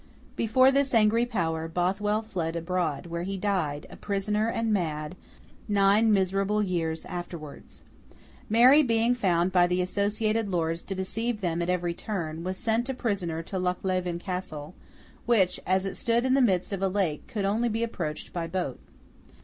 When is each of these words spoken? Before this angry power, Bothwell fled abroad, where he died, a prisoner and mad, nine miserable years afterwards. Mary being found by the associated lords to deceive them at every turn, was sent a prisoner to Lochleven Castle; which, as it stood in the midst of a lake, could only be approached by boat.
Before 0.35 0.71
this 0.71 0.95
angry 0.95 1.27
power, 1.27 1.67
Bothwell 1.67 2.23
fled 2.23 2.55
abroad, 2.55 3.05
where 3.05 3.21
he 3.21 3.37
died, 3.37 3.85
a 3.91 3.95
prisoner 3.95 4.47
and 4.49 4.73
mad, 4.73 5.15
nine 5.67 6.11
miserable 6.11 6.63
years 6.63 7.05
afterwards. 7.05 7.83
Mary 8.49 8.81
being 8.81 9.13
found 9.13 9.51
by 9.51 9.67
the 9.67 9.79
associated 9.79 10.49
lords 10.49 10.81
to 10.81 10.95
deceive 10.95 11.41
them 11.41 11.61
at 11.61 11.69
every 11.69 11.93
turn, 11.93 12.43
was 12.43 12.57
sent 12.57 12.89
a 12.89 12.95
prisoner 12.95 13.43
to 13.43 13.59
Lochleven 13.59 14.17
Castle; 14.17 14.73
which, 15.27 15.59
as 15.67 15.85
it 15.85 15.93
stood 15.95 16.25
in 16.25 16.33
the 16.33 16.41
midst 16.41 16.73
of 16.73 16.81
a 16.81 16.87
lake, 16.87 17.27
could 17.27 17.45
only 17.45 17.69
be 17.69 17.83
approached 17.83 18.33
by 18.33 18.47
boat. 18.47 18.79